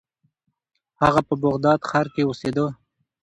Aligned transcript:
هغه 1.01 1.21
په 1.27 1.33
بغداد 1.43 1.79
ښار 1.89 2.07
کې 2.13 2.21
اوسیده. 2.25 2.65